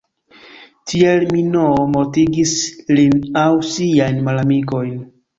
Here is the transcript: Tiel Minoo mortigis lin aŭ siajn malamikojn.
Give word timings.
Tiel 0.91 1.25
Minoo 1.33 1.83
mortigis 1.95 2.53
lin 2.99 3.13
aŭ 3.43 3.51
siajn 3.73 4.17
malamikojn. 4.29 4.97